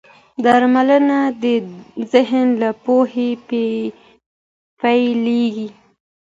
درملنه 0.45 1.19
د 1.43 1.45
ذهن 2.11 2.47
له 2.61 2.69
پوهې 2.83 3.29
پيلېږي. 4.81 5.69